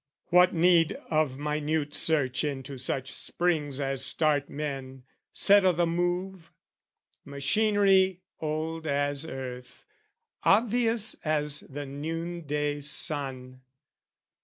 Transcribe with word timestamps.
What 0.29 0.51
need 0.51 0.93
of 1.11 1.37
minute 1.37 1.93
search 1.93 2.43
into 2.43 2.79
such 2.79 3.13
springs 3.13 3.79
As 3.79 4.03
start 4.03 4.49
men, 4.49 5.03
set 5.31 5.63
o' 5.63 5.73
the 5.73 5.85
move? 5.85 6.49
machinery 7.23 8.21
Old 8.39 8.87
as 8.87 9.27
earth, 9.27 9.85
obvious 10.41 11.13
as 11.23 11.59
the 11.59 11.85
noonday 11.85 12.79
sun. 12.81 13.61